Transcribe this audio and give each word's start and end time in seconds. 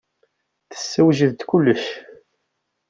Tessewjed-d 0.69 1.41
kullec. 1.49 1.85